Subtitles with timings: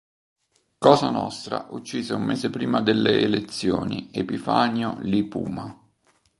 [0.79, 5.79] Cosa Nostra uccise un mese prima delle elezioni Epifanio Li Puma.